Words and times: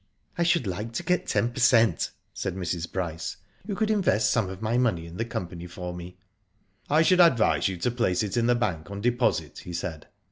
I 0.35 0.41
should 0.41 0.65
like 0.65 0.93
to 0.93 1.03
get 1.03 1.27
ten 1.27 1.51
per 1.53 1.59
cent," 1.59 2.09
said 2.33 2.55
Mrs. 2.55 2.91
Bryce. 2.91 3.37
*^ 3.65 3.69
You 3.69 3.75
could 3.75 3.91
invest 3.91 4.31
some 4.31 4.49
of 4.49 4.59
my 4.59 4.75
money 4.75 5.05
in 5.05 5.17
the 5.17 5.25
company 5.25 5.67
for 5.67 5.93
me." 5.93 6.17
"I 6.89 7.03
should 7.03 7.19
advise 7.21 7.67
you 7.67 7.77
to 7.77 7.91
place 7.91 8.23
it 8.23 8.35
in 8.35 8.47
the 8.47 8.55
bank 8.55 8.89
on 8.89 8.99
deposit," 8.99 9.59
he 9.59 9.73
said. 9.73 10.07